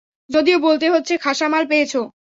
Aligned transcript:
যদিও 0.29 0.57
বলতে 0.59 0.85
হচ্ছে, 0.89 1.13
খাসা 1.17 1.47
মাল 1.47 1.63
পেয়েছ। 1.67 1.93